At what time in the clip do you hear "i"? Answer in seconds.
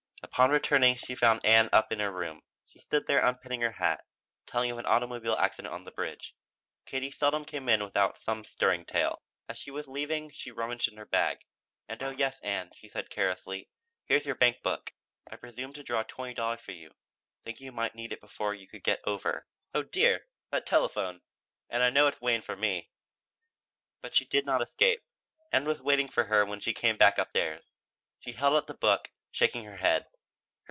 15.29-15.35, 21.83-21.89